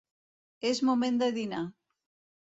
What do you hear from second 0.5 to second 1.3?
És moment de